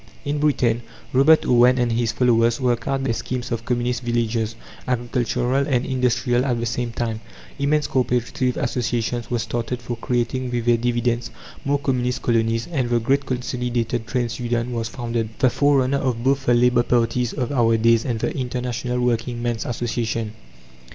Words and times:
In 0.25 0.39
Britain, 0.39 0.81
Robert 1.13 1.45
Owen 1.45 1.77
and 1.77 1.91
his 1.91 2.11
followers 2.11 2.59
worked 2.59 2.87
out 2.87 3.03
their 3.03 3.13
schemes 3.13 3.51
of 3.51 3.65
communist 3.65 4.01
villages, 4.01 4.55
agricultural 4.87 5.67
and 5.67 5.85
industrial 5.85 6.43
at 6.43 6.59
the 6.59 6.65
same 6.65 6.91
time; 6.91 7.21
immense 7.59 7.85
co 7.85 7.99
operative 7.99 8.57
associations 8.57 9.29
were 9.29 9.37
started 9.37 9.79
for 9.79 9.95
creating 9.97 10.49
with 10.49 10.65
their 10.65 10.75
dividends 10.77 11.29
more 11.63 11.77
communist 11.77 12.23
colonies; 12.23 12.67
and 12.71 12.89
the 12.89 12.99
Great 12.99 13.27
Consolidated 13.27 14.07
Trades' 14.07 14.39
Union 14.39 14.71
was 14.71 14.87
founded 14.89 15.29
the 15.37 15.51
forerunner 15.51 15.97
of 15.99 16.23
both 16.23 16.47
the 16.47 16.55
Labour 16.55 16.81
Parties 16.81 17.31
of 17.33 17.51
our 17.51 17.77
days 17.77 18.03
and 18.03 18.19
the 18.19 18.35
International 18.35 18.99
Working 18.99 19.39
men's 19.39 19.67
Association. 19.67 20.31